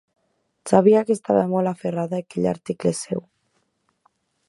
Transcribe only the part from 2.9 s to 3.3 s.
seu.